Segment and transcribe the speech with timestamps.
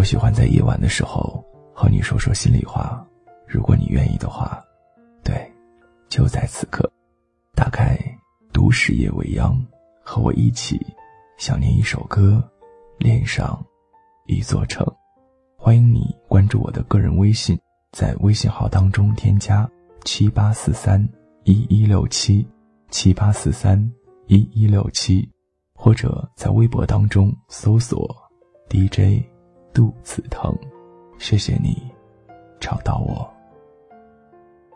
[0.00, 1.44] 我喜欢在夜晚的时候
[1.74, 3.06] 和你说说心里话，
[3.46, 4.58] 如果你愿意的话，
[5.22, 5.34] 对，
[6.08, 6.90] 就在此刻，
[7.54, 7.96] 打开
[8.50, 9.52] 《都市夜未央》，
[10.02, 10.80] 和我一起
[11.36, 12.42] 想念一首歌，
[12.96, 13.62] 恋上
[14.24, 14.90] 一座城。
[15.54, 17.60] 欢迎你关注我的个人微信，
[17.92, 19.70] 在微信号当中添加
[20.04, 21.06] 七八四三
[21.44, 22.48] 一一六七
[22.88, 23.78] 七八四三
[24.28, 25.30] 一一六七，
[25.74, 28.16] 或者在微博当中搜索
[28.70, 29.22] DJ
[29.72, 30.56] 肚子疼。
[31.18, 31.90] 谢谢你
[32.58, 33.28] 找到我。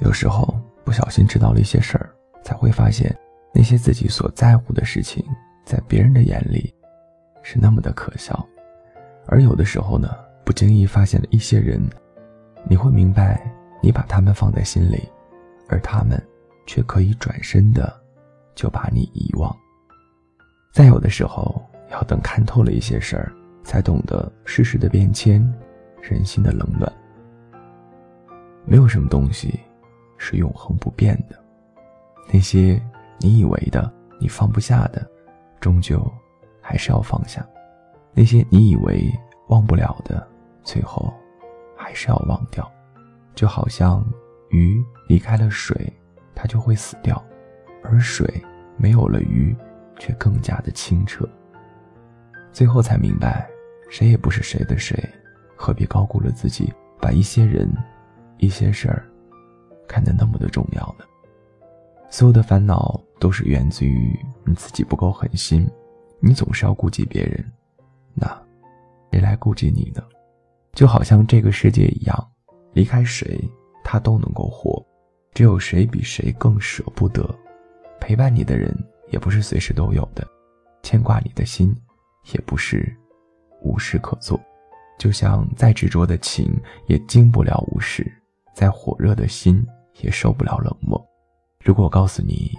[0.00, 2.10] 有时候不小心知道了一些事儿，
[2.42, 3.16] 才会发现
[3.54, 5.24] 那些自己所在乎的事情，
[5.64, 6.74] 在别人的眼里
[7.42, 8.46] 是那么的可笑，
[9.26, 10.08] 而有的时候呢。
[10.44, 11.80] 不经意发现了一些人，
[12.68, 13.48] 你会明白，
[13.80, 15.08] 你把他们放在心里，
[15.68, 16.20] 而他们
[16.66, 17.96] 却可以转身的
[18.52, 19.56] 就把你遗忘。
[20.72, 23.32] 再有的时候，要等看透了一些事儿，
[23.64, 25.42] 才懂得世事的变迁，
[26.00, 26.90] 人心的冷暖。
[28.64, 29.58] 没有什么东西
[30.18, 31.36] 是永恒不变的，
[32.32, 32.80] 那些
[33.18, 35.04] 你以为的、你放不下的，
[35.60, 36.00] 终究
[36.60, 37.42] 还是要放下；
[38.14, 39.10] 那些你以为
[39.48, 40.26] 忘不了的。
[40.62, 41.12] 最后，
[41.76, 42.70] 还是要忘掉，
[43.34, 44.04] 就好像
[44.50, 45.92] 鱼离开了水，
[46.36, 47.20] 它就会死掉，
[47.82, 48.40] 而水
[48.76, 49.56] 没有了鱼，
[49.98, 51.28] 却更加的清澈。
[52.52, 53.48] 最后才明白，
[53.88, 54.96] 谁也不是谁的谁，
[55.56, 57.68] 何必高估了自己，把一些人、
[58.38, 59.08] 一些事儿
[59.88, 61.04] 看得那么的重要呢？
[62.10, 65.66] 所有的烦恼都是源自于你自己不够狠心，
[66.20, 67.42] 你总是要顾及别人，
[68.12, 68.26] 那
[69.10, 70.02] 谁来顾及你呢？
[70.74, 72.30] 就好像这个世界一样，
[72.74, 73.40] 离开谁
[73.82, 74.84] 他都能够活，
[75.32, 77.28] 只有谁比谁更舍不得。
[77.98, 78.76] 陪伴你的人
[79.10, 80.26] 也不是随时都有的，
[80.82, 81.74] 牵挂你的心
[82.32, 82.94] 也不是
[83.62, 84.40] 无事可做。
[84.98, 86.54] 就像再执着的情
[86.86, 88.06] 也经不了无事，
[88.54, 89.66] 再火热的心
[90.00, 91.04] 也受不了冷漠。
[91.64, 92.52] 如果我告诉你，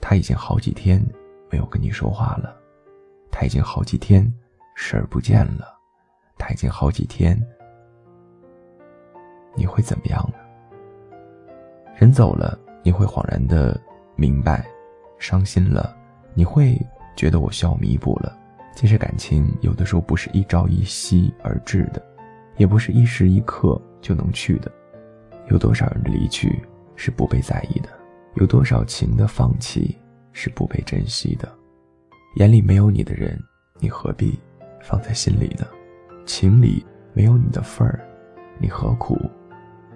[0.00, 1.04] 他已经好几天
[1.50, 2.56] 没有跟你说话了，
[3.30, 4.32] 他已经好几天
[4.76, 5.74] 视而不见了。
[6.38, 7.36] 他已经好几天，
[9.56, 10.38] 你会怎么样呢？
[11.96, 13.80] 人走了，你会恍然的
[14.14, 14.62] 明白；
[15.18, 15.96] 伤心了，
[16.34, 16.78] 你会
[17.16, 18.36] 觉得我需要弥补了。
[18.74, 22.00] 其实感情有的时候不是一朝一夕而至的，
[22.58, 24.70] 也不是一时一刻就能去的。
[25.48, 26.60] 有多少人的离去
[26.94, 27.88] 是不被在意的？
[28.34, 29.96] 有多少情的放弃
[30.32, 31.50] 是不被珍惜的？
[32.36, 33.42] 眼里没有你的人，
[33.78, 34.38] 你何必
[34.82, 35.66] 放在心里呢？
[36.26, 36.84] 情里
[37.14, 38.06] 没有你的份儿，
[38.58, 39.18] 你何苦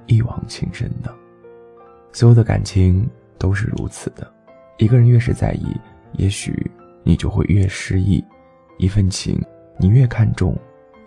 [0.06, 1.10] 一往情深呢？
[2.12, 3.06] 所有的感情
[3.38, 4.32] 都是如此的，
[4.78, 5.76] 一个人越是在意，
[6.12, 6.69] 也许
[7.10, 8.25] 你就会越失意；
[8.78, 9.37] 一份情
[9.81, 10.56] 你越看重，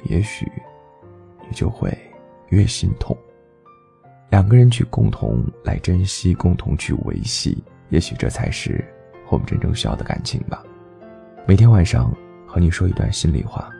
[0.03, 0.45] 也许
[1.47, 1.97] 你就会
[2.49, 3.17] 越心痛。
[4.29, 8.83] 两个人去共同来珍惜，共同去维系，也许这才是
[9.29, 10.61] 我们真正需要的感情吧。
[11.47, 12.13] 每天晚上
[12.45, 13.71] 和你说一段心里话。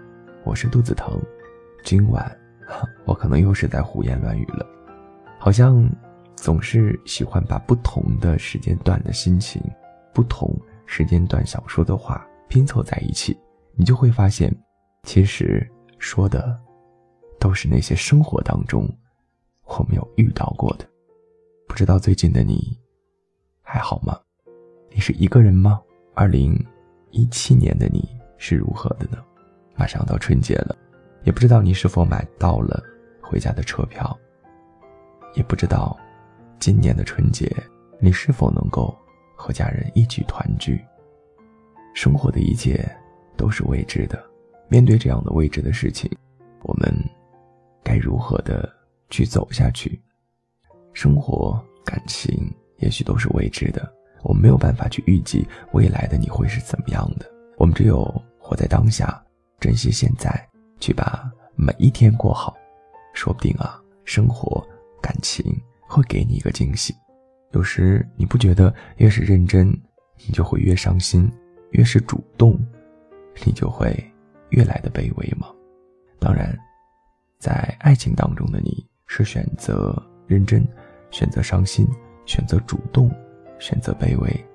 [0.46, 1.22] 我是肚子疼，
[1.84, 2.34] 今晚
[3.04, 4.66] 我可能又是在胡言乱语了，
[5.38, 5.86] 好像
[6.38, 9.62] 总是喜欢把不同的时间段的心情、
[10.14, 10.58] 不同
[10.96, 13.36] 时间段想说的话拼凑在一起，
[13.74, 14.56] 你就会发现，
[15.02, 15.68] 其实
[15.98, 16.56] 说的
[17.40, 18.88] 都是那些生活当中
[19.66, 20.88] 我没有遇到过的。
[21.68, 22.78] 不知道最近的你
[23.64, 24.16] 还好吗？
[24.92, 25.82] 你是一个人吗？
[26.14, 26.64] 二零
[27.10, 29.18] 一七年的你是如何的呢？
[29.76, 30.78] 马上到春节了，
[31.24, 32.84] 也不知道你是否买到了
[33.20, 34.16] 回家的车票，
[35.34, 35.98] 也不知道
[36.60, 37.52] 今年的春节
[38.00, 38.96] 你是否能够
[39.44, 40.82] 和家人一起团聚。
[41.94, 42.90] 生活的一切
[43.36, 44.24] 都是未知的，
[44.70, 46.10] 面对这样的未知的事情，
[46.62, 46.90] 我们
[47.84, 48.72] 该如何的
[49.10, 50.02] 去走下去？
[50.94, 53.94] 生活、感情也许都是未知的，
[54.24, 58.06] 我们没有办法去预计未来的你会是怎么样的，我们只有
[58.40, 59.22] 活在当下。
[59.60, 60.50] 珍惜现在，
[60.80, 62.56] 去把每一天过好，
[63.14, 64.66] 说不定啊，生活、
[65.02, 65.46] 感情
[65.88, 66.96] 会给你一个惊喜。
[67.54, 69.70] 有时你不觉得越是认真，
[70.26, 71.30] 你就会越伤心；
[71.72, 72.60] 越是主动，
[73.46, 73.96] 你就会
[74.50, 75.48] 越来的卑微吗？
[76.20, 76.58] 当然，
[77.38, 79.96] 在爱情当中的你是选择
[80.26, 80.68] 认真、
[81.12, 81.88] 选择伤心、
[82.26, 83.12] 选择主动、
[83.60, 84.46] 选择卑微，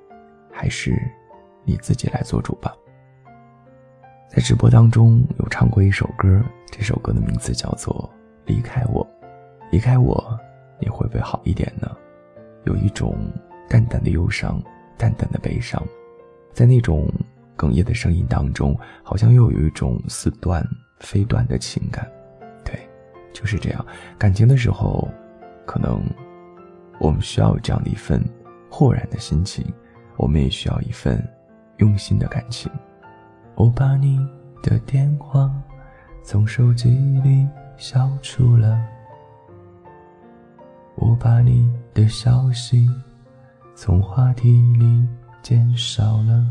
[0.51, 1.01] 还是
[1.65, 2.75] 你自己来做主吧。
[4.29, 8.11] 在直播当中有唱过一首歌，这首歌的名字叫做
[8.53, 9.07] 《离开我》，
[9.71, 10.37] 离开我，
[10.81, 11.97] 你会不会好一点呢？
[12.69, 13.17] 有一种
[13.67, 14.63] 淡淡的忧伤，
[14.99, 15.83] 淡淡的悲伤，
[16.53, 17.11] 在那种
[17.57, 20.63] 哽咽的声音当中，好像又有一种似断
[21.01, 22.07] 非断的情感。
[22.63, 22.79] 对，
[23.33, 23.87] 就是这样。
[24.19, 25.09] 感情的时候，
[25.65, 25.99] 可能
[27.01, 28.23] 我们需要这样的一份
[28.71, 29.65] 豁然的心情，
[30.19, 31.27] 我们也需要一份
[31.79, 32.71] 用心的感情。
[33.55, 34.21] 我把你
[34.63, 35.51] 的电话
[36.23, 36.91] 从手机
[37.25, 37.49] 里
[37.79, 38.79] 消除了，
[41.01, 42.89] 我把你的消息
[43.75, 45.09] 从话题里
[45.43, 46.45] 减少了，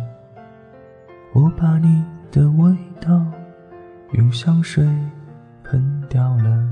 [1.34, 3.26] 我把你的味道
[4.14, 4.86] 用香水
[5.66, 6.66] 喷掉了，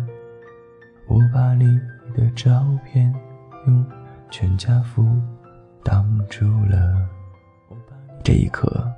[1.08, 1.66] 我把你
[2.16, 3.14] 的照片
[3.68, 3.86] 用
[4.32, 5.06] 全家福
[5.84, 7.06] 挡住了。
[8.24, 8.90] 这一刻，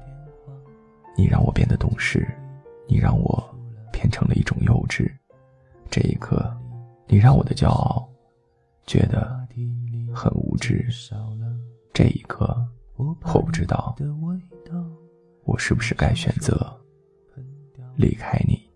[1.17, 2.27] 你让我变得懂事，
[2.87, 3.43] 你让我
[3.91, 5.11] 变成了一种幼稚。
[5.89, 6.55] 这一刻，
[7.07, 8.06] 你让我的骄傲
[8.87, 9.47] 觉得
[10.13, 10.87] 很无知。
[11.93, 13.95] 这一刻，我不知道
[15.43, 16.75] 我是不是该选择
[17.95, 18.66] 离开你。